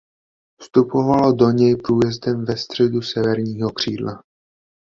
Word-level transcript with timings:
Vstupovalo 0.59 1.29
se 1.31 1.35
do 1.37 1.49
něj 1.51 1.75
průjezdem 1.75 2.45
ve 2.45 2.57
středu 2.57 3.01
severního 3.01 3.69
křídla. 3.69 4.23